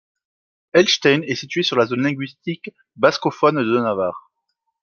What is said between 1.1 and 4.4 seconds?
est situé dans la zone linguistique bascophone de Navarre.